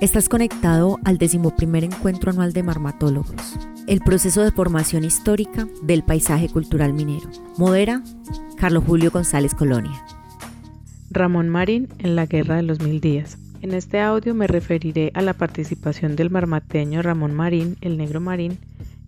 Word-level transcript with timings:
Estás 0.00 0.28
conectado 0.28 0.98
al 1.04 1.18
decimoprimer 1.18 1.84
encuentro 1.84 2.30
anual 2.30 2.52
de 2.52 2.62
marmatólogos, 2.62 3.58
el 3.86 4.00
proceso 4.00 4.42
de 4.42 4.50
formación 4.50 5.04
histórica 5.04 5.66
del 5.82 6.02
paisaje 6.02 6.48
cultural 6.48 6.92
minero. 6.92 7.28
Modera 7.56 8.02
Carlos 8.56 8.84
Julio 8.86 9.10
González 9.10 9.54
Colonia. 9.54 10.04
Ramón 11.10 11.48
Marín 11.48 11.88
en 11.98 12.16
la 12.16 12.26
Guerra 12.26 12.56
de 12.56 12.62
los 12.62 12.80
Mil 12.80 13.00
Días. 13.00 13.38
En 13.62 13.72
este 13.72 14.00
audio 14.00 14.34
me 14.34 14.46
referiré 14.46 15.10
a 15.14 15.22
la 15.22 15.32
participación 15.32 16.16
del 16.16 16.30
marmateño 16.30 17.00
Ramón 17.00 17.32
Marín, 17.34 17.76
el 17.80 17.96
negro 17.96 18.20
Marín, 18.20 18.58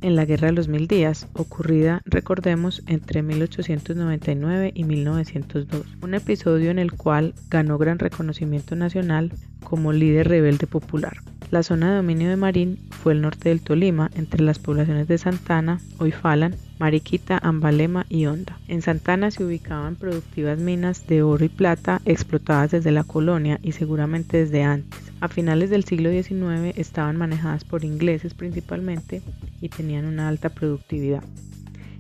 en 0.06 0.14
la 0.14 0.24
Guerra 0.24 0.46
de 0.46 0.52
los 0.52 0.68
Mil 0.68 0.86
Días, 0.86 1.26
ocurrida, 1.32 2.00
recordemos, 2.04 2.84
entre 2.86 3.22
1899 3.22 4.70
y 4.72 4.84
1902, 4.84 5.84
un 6.00 6.14
episodio 6.14 6.70
en 6.70 6.78
el 6.78 6.92
cual 6.92 7.34
ganó 7.50 7.76
gran 7.76 7.98
reconocimiento 7.98 8.76
nacional 8.76 9.32
como 9.64 9.92
líder 9.92 10.28
rebelde 10.28 10.68
popular. 10.68 11.16
La 11.50 11.62
zona 11.62 11.90
de 11.90 11.96
dominio 11.96 12.28
de 12.28 12.36
Marín 12.36 12.78
fue 12.90 13.12
el 13.12 13.20
norte 13.20 13.50
del 13.50 13.60
Tolima, 13.60 14.10
entre 14.16 14.42
las 14.42 14.58
poblaciones 14.58 15.06
de 15.06 15.16
Santana, 15.16 15.80
Oifalan, 15.98 16.56
Mariquita, 16.80 17.38
Ambalema 17.40 18.04
y 18.08 18.26
Honda. 18.26 18.58
En 18.66 18.82
Santana 18.82 19.30
se 19.30 19.44
ubicaban 19.44 19.94
productivas 19.94 20.58
minas 20.58 21.06
de 21.06 21.22
oro 21.22 21.44
y 21.44 21.48
plata 21.48 22.02
explotadas 22.04 22.72
desde 22.72 22.90
la 22.90 23.04
colonia 23.04 23.60
y 23.62 23.72
seguramente 23.72 24.38
desde 24.38 24.64
antes. 24.64 25.00
A 25.20 25.28
finales 25.28 25.70
del 25.70 25.84
siglo 25.84 26.10
XIX 26.10 26.76
estaban 26.76 27.16
manejadas 27.16 27.64
por 27.64 27.84
ingleses 27.84 28.34
principalmente 28.34 29.22
y 29.60 29.68
tenían 29.68 30.04
una 30.04 30.28
alta 30.28 30.48
productividad. 30.48 31.22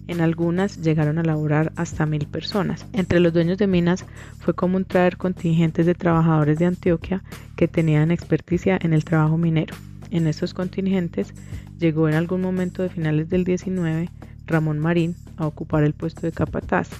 En 0.08 0.20
algunas 0.20 0.82
llegaron 0.82 1.18
a 1.18 1.22
laborar 1.22 1.72
hasta 1.76 2.06
mil 2.06 2.26
personas. 2.26 2.86
Entre 2.92 3.20
los 3.20 3.32
dueños 3.32 3.58
de 3.58 3.66
minas 3.66 4.04
fue 4.38 4.54
común 4.54 4.84
traer 4.84 5.16
contingentes 5.16 5.86
de 5.86 5.94
trabajadores 5.94 6.58
de 6.58 6.66
Antioquia 6.66 7.22
que 7.56 7.68
tenían 7.68 8.10
experticia 8.10 8.78
en 8.80 8.92
el 8.92 9.04
trabajo 9.04 9.36
minero. 9.36 9.74
En 10.10 10.26
estos 10.26 10.54
contingentes 10.54 11.34
llegó 11.78 12.08
en 12.08 12.14
algún 12.14 12.40
momento 12.40 12.82
de 12.82 12.88
finales 12.88 13.28
del 13.28 13.44
XIX 13.44 14.10
Ramón 14.46 14.78
Marín 14.78 15.16
a 15.36 15.46
ocupar 15.46 15.82
el 15.82 15.92
puesto 15.92 16.22
de 16.22 16.32
capataz 16.32 16.90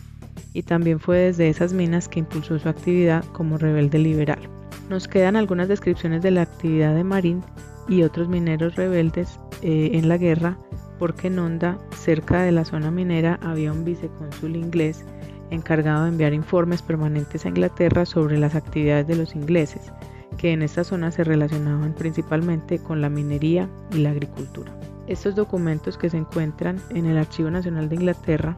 y 0.52 0.62
también 0.62 0.98
fue 0.98 1.19
desde 1.19 1.48
esas 1.48 1.73
minas 1.73 2.08
que 2.08 2.19
impulsó 2.19 2.58
su 2.58 2.69
actividad 2.69 3.25
como 3.27 3.58
rebelde 3.58 3.98
liberal. 3.98 4.41
Nos 4.89 5.06
quedan 5.06 5.36
algunas 5.36 5.69
descripciones 5.69 6.23
de 6.23 6.30
la 6.30 6.42
actividad 6.42 6.95
de 6.95 7.05
Marín 7.05 7.42
y 7.89 8.02
otros 8.02 8.28
mineros 8.28 8.75
rebeldes 8.75 9.39
eh, 9.62 9.91
en 9.92 10.08
la 10.08 10.17
guerra 10.17 10.58
porque 10.98 11.28
en 11.28 11.39
Honda, 11.39 11.78
cerca 11.97 12.42
de 12.42 12.52
la 12.52 12.64
zona 12.64 12.91
minera, 12.91 13.39
había 13.42 13.72
un 13.72 13.84
vicecónsul 13.84 14.56
inglés 14.56 15.05
encargado 15.50 16.05
de 16.05 16.11
enviar 16.11 16.34
informes 16.34 16.83
permanentes 16.83 17.44
a 17.44 17.48
Inglaterra 17.48 18.05
sobre 18.06 18.39
las 18.39 18.55
actividades 18.55 19.06
de 19.06 19.17
los 19.17 19.34
ingleses, 19.34 19.92
que 20.36 20.52
en 20.52 20.62
esta 20.62 20.84
zona 20.84 21.11
se 21.11 21.24
relacionaban 21.24 21.94
principalmente 21.94 22.78
con 22.78 23.00
la 23.00 23.08
minería 23.08 23.69
y 23.92 23.98
la 23.98 24.11
agricultura. 24.11 24.72
Estos 25.06 25.34
documentos 25.34 25.97
que 25.97 26.11
se 26.11 26.17
encuentran 26.17 26.80
en 26.91 27.06
el 27.06 27.17
Archivo 27.17 27.50
Nacional 27.50 27.89
de 27.89 27.94
Inglaterra 27.94 28.56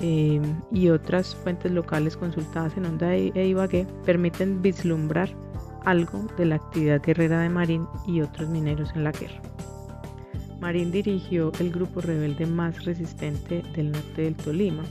eh, 0.00 0.40
y 0.70 0.90
otras 0.90 1.34
fuentes 1.34 1.72
locales 1.72 2.16
consultadas 2.16 2.76
en 2.76 2.84
Onda 2.84 3.14
e, 3.14 3.32
e 3.34 3.46
Ibagué 3.46 3.86
permiten 4.04 4.60
vislumbrar 4.60 5.30
algo 5.84 6.26
de 6.36 6.44
la 6.44 6.56
actividad 6.56 7.02
guerrera 7.02 7.40
de 7.40 7.48
Marín 7.48 7.86
y 8.06 8.20
otros 8.20 8.48
mineros 8.48 8.90
en 8.94 9.04
la 9.04 9.12
guerra. 9.12 9.40
Marín 10.60 10.90
dirigió 10.90 11.52
el 11.60 11.70
grupo 11.70 12.00
rebelde 12.00 12.46
más 12.46 12.84
resistente 12.84 13.62
del 13.74 13.92
norte 13.92 14.22
del 14.22 14.34
Tolima. 14.34 14.82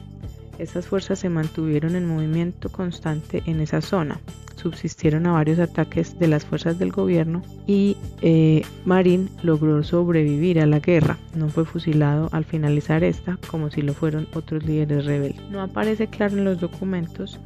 Estas 0.59 0.87
fuerzas 0.87 1.19
se 1.19 1.29
mantuvieron 1.29 1.95
en 1.95 2.07
movimiento 2.07 2.69
constante 2.69 3.43
en 3.45 3.61
esa 3.61 3.81
zona, 3.81 4.19
subsistieron 4.55 5.27
a 5.27 5.33
varios 5.33 5.59
ataques 5.59 6.17
de 6.17 6.27
las 6.27 6.45
fuerzas 6.45 6.79
del 6.79 6.91
gobierno 6.91 7.43
y 7.67 7.95
eh, 8.21 8.63
Marín 8.85 9.29
logró 9.43 9.83
sobrevivir 9.83 10.59
a 10.59 10.65
la 10.65 10.79
guerra. 10.79 11.17
No 11.35 11.49
fue 11.49 11.65
fusilado 11.65 12.29
al 12.31 12.43
finalizar 12.43 13.03
esta, 13.03 13.37
como 13.49 13.69
si 13.69 13.83
lo 13.83 13.93
fueron 13.93 14.27
otros 14.33 14.65
líderes 14.65 15.05
rebeldes. 15.05 15.47
No 15.51 15.61
aparece 15.61 16.07
claro 16.07 16.37
en 16.37 16.45
los 16.45 16.59
documentos 16.59 17.39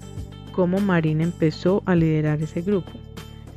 cómo 0.54 0.80
Marín 0.80 1.22
empezó 1.22 1.84
a 1.86 1.96
liderar 1.96 2.42
ese 2.42 2.62
grupo. 2.62 2.92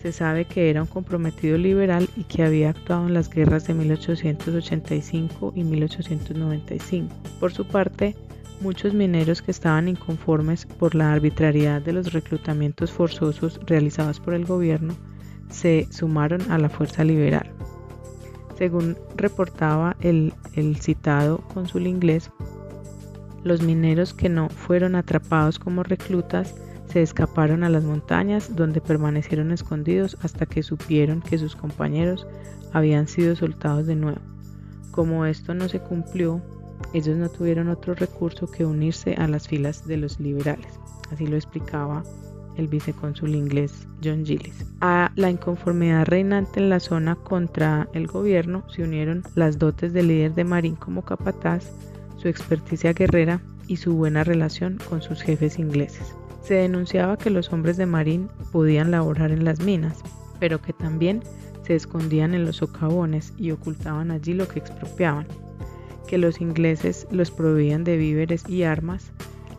Se 0.05 0.13
sabe 0.13 0.45
que 0.45 0.69
era 0.69 0.83
un 0.83 0.87
comprometido 0.87 1.57
liberal 1.57 2.09
y 2.15 2.25
que 2.25 2.45
había 2.45 2.69
actuado 2.69 3.09
en 3.09 3.15
las 3.15 3.29
guerras 3.31 3.67
de 3.67 3.73
1885 3.75 5.55
y 5.57 5.65
1895. 5.65 7.13
Por 7.41 7.53
su 7.53 7.67
parte, 7.67 8.15
Muchos 8.61 8.95
mineros 8.95 9.43
que 9.43 9.51
estaban 9.51 9.89
inconformes 9.89 10.65
por 10.65 10.95
la 10.95 11.13
arbitrariedad 11.13 11.83
de 11.83 11.93
los 11.93 12.13
reclutamientos 12.13 12.93
forzosos 12.93 13.61
realizados 13.67 14.21
por 14.21 14.33
el 14.33 14.47
gobierno 14.47 14.95
se 15.51 15.89
sumaron 15.91 16.41
a 16.51 16.59
la 16.59 16.69
fuerza 16.69 17.05
liberal. 17.05 17.51
Según 18.57 18.97
reportaba 19.17 19.97
el, 20.01 20.33
citado 20.81 21.39
cónsul 21.53 21.87
inglés, 21.87 22.31
los 23.43 23.61
mineros 23.61 24.15
que 24.15 24.29
no 24.29 24.49
fueron 24.49 24.95
atrapados 24.95 25.59
como 25.59 25.83
reclutas 25.83 26.55
se 26.95 27.03
escaparon 27.03 27.65
a 27.65 27.69
las 27.69 27.83
montañas 27.83 28.55
donde 28.55 28.81
permanecieron 28.81 29.51
escondidos 29.51 30.17
hasta 30.23 30.47
que 30.47 30.63
supieron 30.63 31.23
que 31.23 31.39
sus 31.39 31.57
compañeros 31.57 32.25
habían 32.73 33.09
sido 33.09 33.35
soltados 33.35 33.89
de 33.89 33.97
nuevo. 33.97 34.21
Como 34.93 35.27
esto 35.27 35.55
no 35.55 35.69
se 35.69 35.81
cumplió, 35.81 36.41
ellos 36.93 37.17
no 37.17 37.29
tuvieron 37.29 37.69
otro 37.69 37.95
recurso 37.95 38.49
que 38.49 38.65
unirse 38.65 39.15
a 39.15 39.27
las 39.27 39.49
filas 39.49 39.89
de 39.89 39.97
los 39.97 40.21
liberales. 40.21 40.79
Así 41.11 41.27
lo 41.27 41.35
explicaba 41.35 42.05
el 42.57 42.69
vicecónsul 42.69 43.35
inglés 43.35 43.89
John 44.01 44.25
Gillis. 44.25 44.65
A 44.81 45.11
la 45.17 45.31
inconformidad 45.31 46.07
reinante 46.07 46.61
en 46.61 46.71
la 46.71 46.79
zona 46.79 47.17
contra 47.17 47.89
el 47.93 48.07
gobierno 48.07 48.63
se 48.71 48.85
unieron 48.85 49.25
las 49.35 49.59
dotes 49.59 49.93
del 49.93 50.07
líder 50.07 50.35
de 50.35 50.45
Marín 50.45 50.77
como 50.77 51.03
capataz, 51.03 51.73
su 52.19 52.29
experticia 52.29 52.93
guerrera 52.93 53.41
y 53.67 53.79
su 53.79 53.97
buena 53.97 54.23
relación 54.23 54.79
con 54.89 55.03
sus 55.03 55.23
jefes 55.23 55.59
ingleses. 55.59 56.15
Se 56.45 56.55
denunciaba 56.55 57.17
que 57.17 57.31
los 57.31 57.53
hombres 57.53 57.79
de 57.79 57.87
Marín 57.87 58.29
podían 58.53 58.91
laborar 58.91 59.31
en 59.31 59.45
las 59.45 59.61
minas, 59.61 59.99
pero 60.39 60.61
que 60.61 60.75
también 60.75 61.23
se 61.63 61.75
escondían 61.75 62.35
en 62.35 62.45
los 62.45 62.57
socavones 62.57 63.33
y 63.39 63.51
ocultaban 63.51 64.11
allí 64.11 64.35
lo 64.35 64.47
que 64.47 64.59
expropiaban 64.59 65.27
que 66.07 66.19
los 66.19 66.41
ingleses 66.41 67.07
los 67.11 67.31
proveían 67.31 67.85
de 67.85 67.97
víveres 67.97 68.49
y 68.49 68.65
armas, 68.65 69.11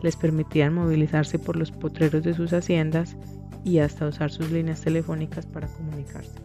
les 0.02 0.16
permitían 0.16 0.74
movilizarse 0.74 1.38
por 1.38 1.56
los 1.56 1.72
potreros 1.72 2.22
de 2.22 2.34
sus 2.34 2.52
haciendas 2.52 3.16
y 3.64 3.78
hasta 3.78 4.06
usar 4.06 4.30
sus 4.30 4.50
líneas 4.50 4.80
telefónicas 4.80 5.44
para 5.46 5.66
comunicarse. 5.66 6.38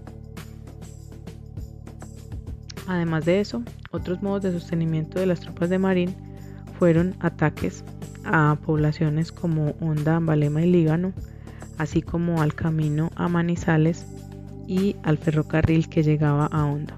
Además 2.88 3.26
de 3.26 3.40
eso, 3.40 3.64
otros 3.92 4.22
modos 4.24 4.42
de 4.42 4.52
sostenimiento 4.52 5.20
de 5.20 5.28
las 5.28 5.40
tropas 5.40 5.70
de 5.70 5.78
Marín 5.78 6.16
fueron 6.80 7.16
ataques 7.20 7.84
a 8.24 8.58
poblaciones 8.66 9.32
como 9.32 9.76
Honda, 9.80 10.18
Ambalema 10.18 10.62
y 10.62 10.72
Líbano, 10.72 11.14
así 11.78 12.02
como 12.02 12.42
al 12.42 12.54
camino 12.54 13.12
a 13.16 13.28
Manizales 13.28 14.06
y 14.68 14.96
al 15.04 15.18
ferrocarril 15.18 15.90
que 15.90 16.04
llegaba 16.04 16.46
a 16.46 16.66
Honda. 16.66 16.98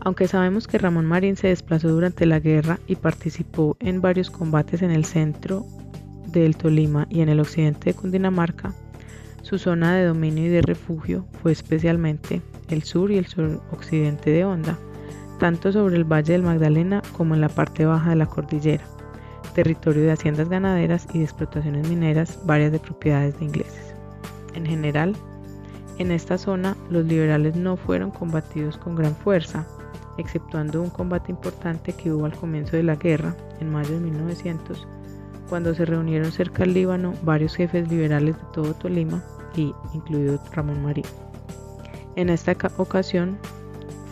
Aunque 0.00 0.28
sabemos 0.28 0.66
que 0.66 0.78
Ramón 0.78 1.06
Marín 1.06 1.36
se 1.36 1.48
desplazó 1.48 1.88
durante 1.88 2.24
la 2.24 2.40
guerra 2.40 2.78
y 2.86 2.96
participó 2.96 3.76
en 3.80 4.00
varios 4.00 4.30
combates 4.30 4.82
en 4.82 4.90
el 4.90 5.04
centro 5.04 5.66
del 6.28 6.56
Tolima 6.56 7.06
y 7.10 7.20
en 7.20 7.28
el 7.28 7.40
occidente 7.40 7.90
de 7.90 7.94
Cundinamarca, 7.94 8.74
su 9.42 9.58
zona 9.58 9.96
de 9.96 10.04
dominio 10.04 10.46
y 10.46 10.48
de 10.48 10.62
refugio 10.62 11.26
fue 11.42 11.52
especialmente 11.52 12.42
el 12.68 12.82
sur 12.82 13.10
y 13.10 13.18
el 13.18 13.26
suroccidente 13.26 14.30
de 14.30 14.44
Honda, 14.44 14.78
tanto 15.38 15.72
sobre 15.72 15.96
el 15.96 16.04
Valle 16.04 16.32
del 16.32 16.42
Magdalena 16.42 17.02
como 17.16 17.34
en 17.34 17.40
la 17.40 17.48
parte 17.48 17.86
baja 17.86 18.10
de 18.10 18.16
la 18.16 18.26
cordillera, 18.26 18.84
territorio 19.54 20.02
de 20.02 20.12
haciendas 20.12 20.48
ganaderas 20.48 21.06
y 21.12 21.18
de 21.18 21.24
explotaciones 21.24 21.88
mineras, 21.88 22.38
varias 22.44 22.72
de 22.72 22.78
propiedades 22.78 23.38
de 23.38 23.46
ingleses. 23.46 23.94
En 24.54 24.66
general, 24.66 25.14
en 25.98 26.12
esta 26.12 26.38
zona 26.38 26.76
los 26.90 27.04
liberales 27.04 27.56
no 27.56 27.76
fueron 27.76 28.10
combatidos 28.10 28.76
con 28.78 28.94
gran 28.94 29.16
fuerza, 29.16 29.66
exceptuando 30.16 30.82
un 30.82 30.90
combate 30.90 31.32
importante 31.32 31.92
que 31.92 32.12
hubo 32.12 32.26
al 32.26 32.36
comienzo 32.36 32.76
de 32.76 32.82
la 32.82 32.96
guerra, 32.96 33.34
en 33.60 33.70
mayo 33.70 33.94
de 33.94 34.00
1900, 34.00 34.86
cuando 35.48 35.74
se 35.74 35.84
reunieron 35.84 36.30
cerca 36.30 36.64
del 36.64 36.74
Líbano 36.74 37.14
varios 37.22 37.54
jefes 37.54 37.88
liberales 37.88 38.36
de 38.36 38.44
todo 38.52 38.74
Tolima, 38.74 39.22
y 39.56 39.74
incluido 39.94 40.38
Ramón 40.52 40.82
Marín. 40.82 41.04
En 42.16 42.28
esta 42.28 42.56
ocasión 42.76 43.38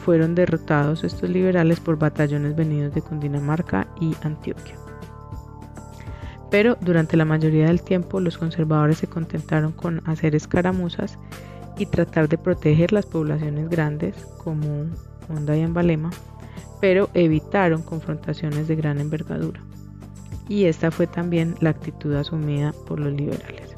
fueron 0.07 0.37
derrotados 0.37 1.03
estos 1.03 1.29
liberales 1.29 1.81
por 1.81 1.99
batallones 1.99 2.55
venidos 2.55 2.95
de 2.95 3.03
Cundinamarca 3.03 3.89
y 4.01 4.15
Antioquia. 4.23 4.77
Pero 6.49 6.79
durante 6.81 7.17
la 7.17 7.25
mayoría 7.25 7.67
del 7.67 7.83
tiempo 7.83 8.21
los 8.21 8.39
conservadores 8.39 8.99
se 8.99 9.09
contentaron 9.09 9.73
con 9.73 10.09
hacer 10.09 10.37
escaramuzas 10.37 11.19
y 11.77 11.87
tratar 11.87 12.29
de 12.29 12.39
proteger 12.39 12.93
las 12.93 13.05
poblaciones 13.05 13.69
grandes 13.69 14.15
como 14.45 14.87
Honda 15.29 15.57
y 15.57 15.63
Ambalema, 15.63 16.11
pero 16.81 17.11
evitaron 17.13 17.83
confrontaciones 17.83 18.69
de 18.69 18.77
gran 18.77 19.01
envergadura. 19.01 19.61
Y 20.49 20.67
esta 20.67 20.93
fue 20.93 21.09
también 21.09 21.57
la 21.59 21.71
actitud 21.71 22.15
asumida 22.15 22.73
por 22.87 23.01
los 23.01 23.13
liberales. 23.13 23.75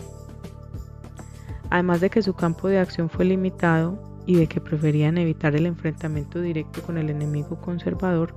Además 1.70 2.02
de 2.02 2.10
que 2.10 2.20
su 2.20 2.34
campo 2.34 2.68
de 2.68 2.80
acción 2.80 3.08
fue 3.08 3.24
limitado 3.24 4.17
y 4.28 4.34
de 4.34 4.46
que 4.46 4.60
preferían 4.60 5.16
evitar 5.16 5.56
el 5.56 5.64
enfrentamiento 5.64 6.42
directo 6.42 6.82
con 6.82 6.98
el 6.98 7.08
enemigo 7.08 7.58
conservador, 7.62 8.36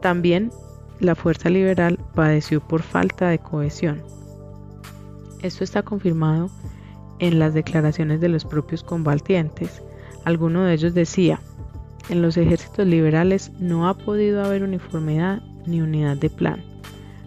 también 0.00 0.52
la 1.00 1.16
fuerza 1.16 1.50
liberal 1.50 1.98
padeció 2.14 2.60
por 2.60 2.82
falta 2.82 3.28
de 3.28 3.40
cohesión. 3.40 4.00
Esto 5.42 5.64
está 5.64 5.82
confirmado 5.82 6.50
en 7.18 7.40
las 7.40 7.52
declaraciones 7.52 8.20
de 8.20 8.28
los 8.28 8.44
propios 8.44 8.84
combatientes. 8.84 9.82
Alguno 10.24 10.62
de 10.62 10.74
ellos 10.74 10.94
decía, 10.94 11.40
en 12.10 12.22
los 12.22 12.36
ejércitos 12.36 12.86
liberales 12.86 13.50
no 13.58 13.88
ha 13.88 13.98
podido 13.98 14.44
haber 14.44 14.62
uniformidad 14.62 15.42
ni 15.66 15.82
unidad 15.82 16.16
de 16.16 16.30
plan. 16.30 16.62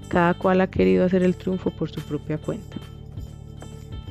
Cada 0.08 0.34
cual 0.34 0.62
ha 0.62 0.68
querido 0.68 1.04
hacer 1.04 1.24
el 1.24 1.36
triunfo 1.36 1.72
por 1.72 1.92
su 1.92 2.00
propia 2.00 2.38
cuenta. 2.38 2.78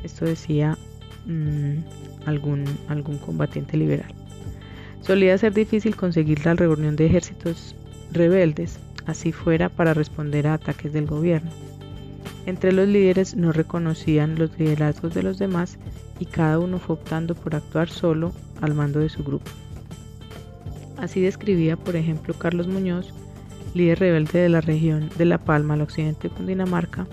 Esto 0.05 0.26
decía 0.26 0.76
mm, 1.25 2.10
algún, 2.27 2.65
algún 2.89 3.19
combatiente 3.19 3.77
liberal. 3.77 4.13
Solía 5.01 5.39
ser 5.39 5.55
difícil 5.55 5.97
conseguir 5.97 6.45
la 6.45 6.55
reunión 6.55 6.97
de 6.97 7.07
ejércitos 7.07 7.75
rebeldes, 8.13 8.79
así 9.07 9.33
fuera 9.33 9.69
para 9.69 9.95
responder 9.95 10.47
a 10.47 10.55
ataques 10.55 10.93
del 10.93 11.07
gobierno. 11.07 11.51
Entre 12.47 12.73
los 12.73 12.89
líderes 12.89 13.37
no 13.37 13.53
reconocían 13.53 14.39
los 14.39 14.59
liderazgos 14.59 15.15
de 15.15 15.23
los 15.23 15.39
demás 15.39 15.79
y 16.19 16.27
cada 16.27 16.59
uno 16.59 16.79
fue 16.79 16.95
optando 16.97 17.35
por 17.35 17.55
actuar 17.55 17.89
solo 17.89 18.33
al 18.61 18.75
mando 18.75 19.01
de 19.01 19.09
su 19.09 19.23
grupo. 19.25 19.51
Así 20.97 21.21
describía, 21.21 21.77
por 21.77 21.97
ejemplo, 21.97 22.35
Carlos 22.35 22.67
Muñoz, 22.67 23.13
líder 23.75 24.01
rebelde 24.01 24.39
de 24.39 24.49
la 24.49 24.61
región 24.61 25.09
de 25.17 25.25
La 25.25 25.39
Palma 25.39 25.75
al 25.75 25.81
occidente 25.81 26.29
de 26.29 26.35
Cundinamarca, 26.35 27.07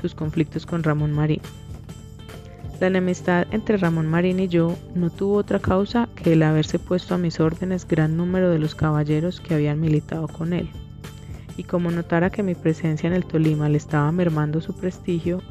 sus 0.00 0.14
conflictos 0.14 0.66
con 0.66 0.82
Ramón 0.82 1.12
Marín. 1.12 1.40
La 2.80 2.86
enemistad 2.86 3.46
entre 3.50 3.76
Ramón 3.76 4.06
Marín 4.06 4.40
y 4.40 4.48
yo 4.48 4.76
no 4.94 5.10
tuvo 5.10 5.36
otra 5.36 5.58
causa 5.58 6.08
que 6.14 6.34
el 6.34 6.42
haberse 6.42 6.78
puesto 6.78 7.14
a 7.14 7.18
mis 7.18 7.40
órdenes 7.40 7.86
gran 7.86 8.16
número 8.16 8.50
de 8.50 8.58
los 8.58 8.74
caballeros 8.74 9.40
que 9.40 9.54
habían 9.54 9.80
militado 9.80 10.28
con 10.28 10.52
él 10.52 10.70
y 11.58 11.64
como 11.64 11.90
notara 11.90 12.30
que 12.30 12.44
mi 12.44 12.54
presencia 12.54 13.08
en 13.08 13.12
el 13.12 13.26
Tolima 13.26 13.68
le 13.68 13.76
estaba 13.76 14.10
mermando 14.12 14.60
su 14.60 14.74
prestigio, 14.74 15.42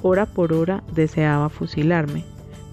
hora 0.00 0.24
por 0.24 0.52
hora 0.52 0.84
deseaba 0.94 1.48
fusilarme, 1.48 2.24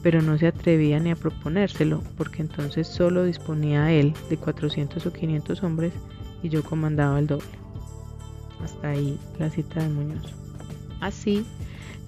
pero 0.03 0.21
no 0.21 0.37
se 0.37 0.47
atrevía 0.47 0.99
ni 0.99 1.09
a 1.09 1.15
proponérselo, 1.15 2.03
porque 2.15 2.43
entonces 2.43 2.87
solo 2.87 3.23
disponía 3.23 3.91
él 3.91 4.13
de 4.29 4.37
400 4.37 5.03
o 5.03 5.11
500 5.11 5.63
hombres 5.63 5.93
y 6.43 6.49
yo 6.49 6.63
comandaba 6.63 7.17
el 7.17 7.25
doble. 7.25 7.47
Hasta 8.63 8.89
ahí 8.89 9.17
la 9.39 9.49
cita 9.49 9.81
de 9.81 9.89
Muñoz. 9.89 10.31
Así, 11.01 11.47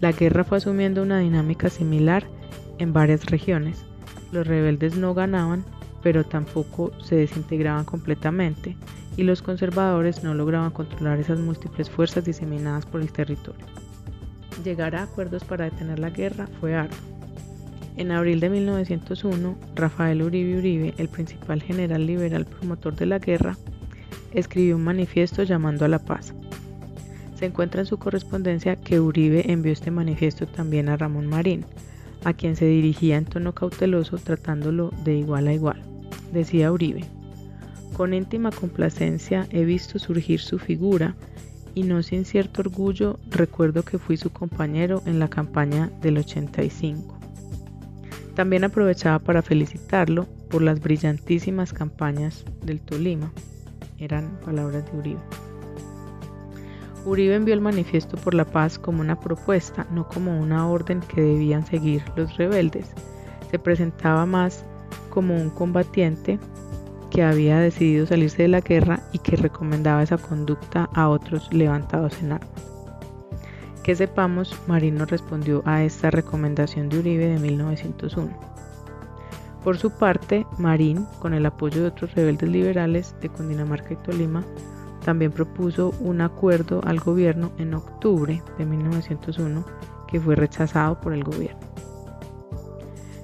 la 0.02 0.12
guerra 0.12 0.44
fue 0.44 0.58
asumiendo 0.58 1.04
una 1.04 1.20
dinámica 1.20 1.70
similar 1.70 2.26
en 2.80 2.92
varias 2.92 3.28
regiones. 3.28 3.86
Los 4.32 4.48
rebeldes 4.48 4.98
no 4.98 5.14
ganaban, 5.14 5.64
pero 6.02 6.24
tampoco 6.24 6.92
se 7.04 7.16
desintegraban 7.16 7.86
completamente, 7.86 8.76
y 9.16 9.24
los 9.24 9.44
conservadores 9.44 10.24
no 10.24 10.34
lograban 10.34 10.72
controlar 10.72 11.20
esas 11.20 11.40
múltiples 11.40 11.90
fuerzas 11.90 12.26
diseminadas 12.26 12.88
por 12.88 13.02
el 13.02 13.12
territorio. 13.12 13.64
Llegar 14.64 14.96
a 14.96 15.04
acuerdos 15.04 15.44
para 15.44 15.66
detener 15.66 16.00
la 16.00 16.10
guerra 16.10 16.48
fue 16.60 16.76
arduo. 16.76 16.98
En 17.96 18.12
abril 18.12 18.40
de 18.40 18.50
1901, 18.50 19.56
Rafael 19.76 20.24
Uribe 20.24 20.58
Uribe, 20.58 20.94
el 20.98 21.10
principal 21.10 21.62
general 21.62 22.08
liberal 22.08 22.46
promotor 22.46 22.96
de 22.96 23.06
la 23.06 23.20
guerra, 23.20 23.56
escribió 24.34 24.78
un 24.78 24.84
manifiesto 24.84 25.44
llamando 25.44 25.86
a 25.86 25.90
la 25.90 26.00
paz. 26.00 26.34
Se 27.42 27.48
encuentra 27.48 27.82
en 27.82 27.88
su 27.88 27.98
correspondencia 27.98 28.76
que 28.76 29.00
Uribe 29.00 29.52
envió 29.52 29.74
este 29.74 29.90
manifiesto 29.90 30.46
también 30.46 30.90
a 30.90 30.96
Ramón 30.96 31.26
Marín, 31.26 31.66
a 32.24 32.34
quien 32.34 32.56
se 32.56 32.66
dirigía 32.66 33.18
en 33.18 33.26
tono 33.26 33.56
cauteloso 33.56 34.20
tratándolo 34.20 34.92
de 35.04 35.16
igual 35.16 35.48
a 35.48 35.54
igual. 35.54 35.82
Decía 36.32 36.72
Uribe, 36.72 37.04
con 37.98 38.14
íntima 38.14 38.52
complacencia 38.52 39.48
he 39.50 39.66
visto 39.66 39.98
surgir 39.98 40.40
su 40.40 40.60
figura 40.60 41.16
y 41.74 41.82
no 41.82 42.04
sin 42.04 42.26
cierto 42.26 42.62
orgullo 42.62 43.20
recuerdo 43.32 43.82
que 43.82 43.98
fui 43.98 44.18
su 44.18 44.30
compañero 44.30 45.02
en 45.08 45.18
la 45.18 45.28
campaña 45.28 45.90
del 46.00 46.20
85. 46.20 47.18
También 48.36 48.66
aprovechaba 48.66 49.18
para 49.18 49.42
felicitarlo 49.42 50.28
por 50.52 50.62
las 50.62 50.80
brillantísimas 50.80 51.74
campañas 51.74 52.46
del 52.64 52.82
Tolima. 52.82 53.34
Eran 53.98 54.30
palabras 54.46 54.86
de 54.92 54.96
Uribe. 55.00 55.51
Uribe 57.06 57.36
envió 57.36 57.54
el 57.54 57.62
manifiesto 57.62 58.18
por 58.18 58.34
la 58.34 58.46
paz 58.46 58.78
como 58.78 59.02
una 59.02 59.20
propuesta, 59.20 59.88
no 59.92 60.08
como 60.08 60.40
una 60.40 60.68
orden 60.68 61.00
que 61.00 61.22
debían 61.22 61.66
seguir 61.66 62.04
los 62.16 62.38
rebeldes. 62.38 62.88
Se 63.50 63.58
presentaba 63.58 64.26
más 64.26 64.64
como 65.10 65.36
un 65.36 65.50
combatiente 65.50 66.40
que 67.10 67.24
había 67.24 67.60
decidido 67.60 68.06
salirse 68.06 68.44
de 68.44 68.48
la 68.48 68.62
guerra 68.62 69.02
y 69.12 69.20
que 69.20 69.36
recomendaba 69.36 70.04
esa 70.04 70.18
conducta 70.18 70.90
a 70.94 71.10
otros 71.10 71.52
levantados 71.52 72.22
en 72.22 72.34
armas. 72.34 72.50
Que 73.84 73.96
sepamos, 73.96 74.56
Marín 74.68 74.96
no 74.96 75.06
respondió 75.06 75.64
a 75.66 75.84
esta 75.84 76.12
recomendación 76.12 76.88
de 76.90 77.00
Uribe 77.00 77.28
de 77.28 77.40
1901. 77.40 78.32
Por 79.64 79.78
su 79.78 79.92
parte, 79.92 80.46
Marín, 80.58 81.06
con 81.20 81.34
el 81.34 81.46
apoyo 81.46 81.82
de 81.82 81.88
otros 81.88 82.14
rebeldes 82.16 82.50
liberales 82.50 83.16
de 83.22 83.30
Cundinamarca 83.30 83.94
y 83.94 83.98
Tolima, 83.98 84.44
también 85.02 85.32
propuso 85.32 85.94
un 86.00 86.22
acuerdo 86.22 86.82
al 86.84 87.00
gobierno 87.00 87.52
en 87.58 87.74
octubre 87.74 88.42
de 88.58 88.66
1901 88.66 89.66
que 90.08 90.20
fue 90.20 90.36
rechazado 90.36 91.00
por 91.00 91.14
el 91.14 91.24
gobierno. 91.24 91.60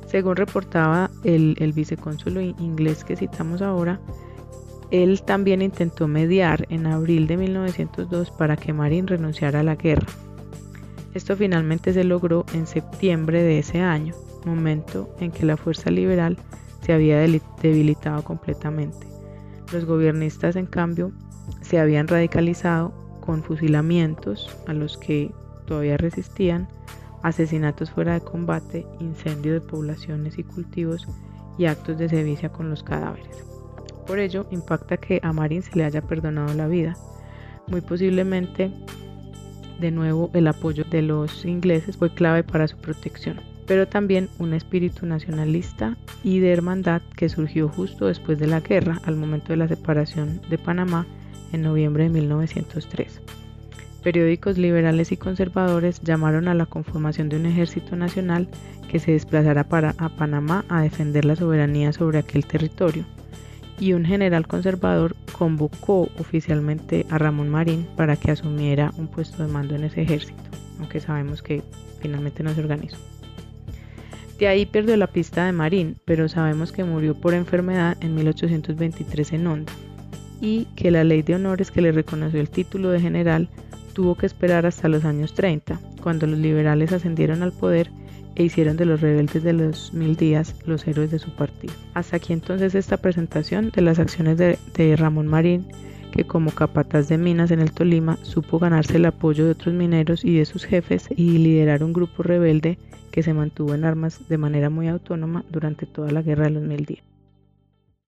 Según 0.08 0.36
reportaba 0.38 1.10
el, 1.24 1.56
el 1.60 1.74
vicecónsul 1.74 2.38
inglés 2.60 3.04
que 3.04 3.18
citamos 3.18 3.62
ahora, 3.62 4.00
él 4.90 5.22
también 5.24 5.62
intentó 5.62 6.08
mediar 6.08 6.66
en 6.70 6.88
abril 6.88 7.28
de 7.28 7.36
1902 7.36 8.32
para 8.32 8.56
que 8.56 8.72
Marín 8.72 9.08
renunciara 9.08 9.60
a 9.60 9.64
la 9.64 9.76
guerra. 9.76 10.08
Esto 11.14 11.36
finalmente 11.36 11.94
se 11.94 12.06
logró 12.06 12.46
en 12.54 12.68
septiembre 12.68 13.44
de 13.44 13.60
ese 13.60 13.82
año, 13.82 14.14
momento 14.46 15.10
en 15.20 15.32
que 15.32 15.46
la 15.46 15.58
fuerza 15.58 15.92
liberal 15.92 16.38
se 16.82 16.94
había 16.94 17.20
debilitado 17.20 18.24
completamente. 18.24 19.08
Los 19.74 19.84
gobiernistas, 19.84 20.56
en 20.56 20.68
cambio, 20.68 21.12
se 21.62 21.80
habían 21.80 22.08
radicalizado 22.08 22.94
con 23.22 23.44
fusilamientos 23.44 24.56
a 24.68 24.74
los 24.74 24.98
que 24.98 25.32
todavía 25.66 25.98
resistían, 25.98 26.68
asesinatos 27.24 27.92
fuera 27.92 28.14
de 28.14 28.22
combate, 28.22 28.86
incendio 29.00 29.54
de 29.54 29.62
poblaciones 29.62 30.38
y 30.38 30.44
cultivos 30.44 31.08
y 31.58 31.66
actos 31.66 31.98
de 31.98 32.10
sevicia 32.10 32.50
con 32.50 32.70
los 32.70 32.84
cadáveres. 32.84 33.44
Por 34.06 34.20
ello, 34.20 34.48
impacta 34.52 34.96
que 34.98 35.20
a 35.24 35.34
Marín 35.34 35.62
se 35.62 35.76
le 35.76 35.84
haya 35.84 36.02
perdonado 36.02 36.54
la 36.54 36.68
vida. 36.68 36.96
Muy 37.68 37.82
posiblemente, 37.82 38.72
de 39.80 39.92
nuevo, 39.92 40.32
el 40.34 40.48
apoyo 40.48 40.86
de 40.86 41.02
los 41.02 41.44
ingleses 41.44 41.98
fue 41.98 42.14
clave 42.14 42.44
para 42.44 42.70
su 42.70 42.78
protección, 42.78 43.42
pero 43.66 43.88
también 43.90 44.30
un 44.40 44.54
espíritu 44.54 45.06
nacionalista 45.06 45.98
y 46.24 46.40
de 46.40 46.54
hermandad 46.54 47.02
que 47.18 47.28
surgió 47.28 47.68
justo 47.68 48.06
después 48.06 48.40
de 48.40 48.48
la 48.48 48.62
guerra, 48.62 49.02
al 49.04 49.18
momento 49.18 49.50
de 49.50 49.58
la 49.58 49.68
separación 49.68 50.40
de 50.50 50.58
Panamá 50.58 51.06
en 51.52 51.62
noviembre 51.62 52.04
de 52.04 52.10
1903 52.10 53.22
periódicos 54.08 54.58
liberales 54.58 55.12
y 55.12 55.18
conservadores 55.18 56.00
llamaron 56.00 56.48
a 56.48 56.54
la 56.54 56.66
conformación 56.66 57.28
de 57.28 57.36
un 57.36 57.46
ejército 57.46 57.98
nacional 57.98 58.48
que 58.90 59.00
se 59.00 59.12
desplazara 59.12 59.66
para, 59.66 59.96
a 59.98 60.08
Panamá 60.08 60.64
a 60.70 60.82
defender 60.82 61.26
la 61.26 61.36
soberanía 61.36 61.92
sobre 61.92 62.20
aquel 62.20 62.46
territorio. 62.46 63.04
Y 63.82 63.92
un 63.92 64.06
general 64.06 64.48
conservador 64.48 65.18
convocó 65.34 66.10
oficialmente 66.20 67.06
a 67.10 67.18
Ramón 67.18 67.50
Marín 67.50 67.86
para 67.98 68.16
que 68.16 68.32
asumiera 68.32 68.94
un 68.96 69.10
puesto 69.10 69.46
de 69.46 69.52
mando 69.52 69.76
en 69.76 69.84
ese 69.84 70.04
ejército, 70.04 70.42
aunque 70.80 71.02
sabemos 71.02 71.44
que 71.44 71.62
finalmente 72.00 72.44
no 72.44 72.54
se 72.54 72.62
organizó. 72.62 72.96
De 74.40 74.48
ahí 74.48 74.66
perdió 74.66 74.96
la 74.96 75.08
pista 75.08 75.46
de 75.46 75.52
Marín, 75.52 75.98
pero 76.06 76.30
sabemos 76.30 76.72
que 76.72 76.86
murió 76.86 77.14
por 77.14 77.34
enfermedad 77.34 77.98
en 78.00 78.16
1823 78.16 79.34
en 79.34 79.48
Honda 79.48 79.74
y 80.42 80.66
que 80.76 80.92
la 80.92 81.04
ley 81.04 81.22
de 81.22 81.36
honores 81.36 81.72
que 81.72 81.82
le 81.82 81.92
reconoció 81.92 82.40
el 82.40 82.50
título 82.50 82.90
de 82.90 83.00
general 83.00 83.50
tuvo 83.94 84.16
que 84.16 84.26
esperar 84.26 84.66
hasta 84.66 84.90
los 84.90 85.06
años 85.06 85.34
30, 85.34 85.80
cuando 86.04 86.28
los 86.28 86.38
liberales 86.38 86.92
ascendieron 86.92 87.42
al 87.42 87.52
poder 87.52 87.90
e 88.36 88.44
hicieron 88.44 88.78
de 88.78 88.86
los 88.86 89.02
rebeldes 89.02 89.42
de 89.42 89.54
los 89.54 89.94
mil 89.94 90.16
días 90.16 90.54
los 90.68 90.88
héroes 90.88 91.10
de 91.10 91.18
su 91.18 91.32
partido. 91.32 91.74
Hasta 91.96 92.18
aquí 92.18 92.34
entonces 92.34 92.76
esta 92.76 92.98
presentación 92.98 93.72
de 93.72 93.82
las 93.82 93.98
acciones 93.98 94.38
de, 94.38 94.96
Ramón 94.96 95.26
Marín, 95.26 95.66
que 96.12 96.24
como 96.24 96.52
capataz 96.52 97.08
de 97.08 97.18
minas 97.18 97.50
en 97.50 97.60
el 97.60 97.72
Tolima 97.72 98.20
supo 98.22 98.60
ganarse 98.60 98.98
el 98.98 99.06
apoyo 99.06 99.46
de 99.46 99.52
otros 99.52 99.74
mineros 99.74 100.24
y 100.24 100.38
de 100.38 100.46
sus 100.46 100.66
jefes 100.66 101.10
y 101.16 101.40
liderar 101.40 101.84
un 101.84 101.94
grupo 101.94 102.22
rebelde 102.22 102.78
que 103.12 103.24
se 103.24 103.34
mantuvo 103.34 103.74
en 103.74 103.84
armas 103.84 104.30
de 104.30 104.38
manera 104.38 104.70
muy 104.70 104.88
autónoma 104.88 105.44
durante 105.50 105.88
toda 105.88 106.12
la 106.12 106.22
guerra 106.22 106.46
de 106.46 106.52
los 106.52 106.64
mil 106.64 106.86
días. 106.86 107.17